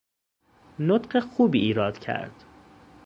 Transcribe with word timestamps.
نطق 0.79 1.19
خوبی 1.19 1.59
ایراد 1.59 1.99
کرد 1.99 2.43